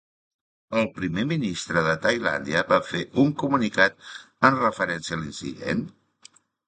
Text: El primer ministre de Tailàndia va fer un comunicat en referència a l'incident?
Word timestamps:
El 0.79 0.87
primer 0.93 1.25
ministre 1.31 1.83
de 1.87 1.93
Tailàndia 2.05 2.63
va 2.71 2.79
fer 2.87 3.01
un 3.25 3.29
comunicat 3.43 4.11
en 4.51 4.59
referència 4.63 5.19
a 5.19 5.21
l'incident? 5.21 5.85